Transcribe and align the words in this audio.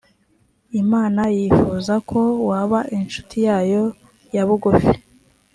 imana 0.81 1.21
yifuza 1.37 1.93
ko 2.09 2.19
waba 2.49 2.79
incuti 2.95 3.37
yayo 3.47 3.83
ya 4.35 4.43
bugufi. 4.47 4.93